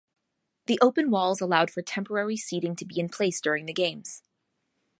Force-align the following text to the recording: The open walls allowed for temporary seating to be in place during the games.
The 0.65 0.79
open 0.81 1.11
walls 1.11 1.41
allowed 1.41 1.69
for 1.69 1.83
temporary 1.83 2.35
seating 2.35 2.75
to 2.77 2.85
be 2.85 2.99
in 2.99 3.07
place 3.07 3.39
during 3.39 3.67
the 3.67 3.71
games. 3.73 4.23